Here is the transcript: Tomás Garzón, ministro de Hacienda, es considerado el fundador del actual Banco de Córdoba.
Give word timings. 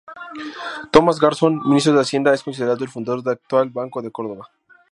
Tomás 0.93 1.17
Garzón, 1.23 1.53
ministro 1.69 1.93
de 1.93 2.01
Hacienda, 2.01 2.33
es 2.33 2.41
considerado 2.41 2.83
el 2.83 2.89
fundador 2.89 3.21
del 3.21 3.33
actual 3.33 3.69
Banco 3.69 4.01
de 4.01 4.09
Córdoba. 4.11 4.49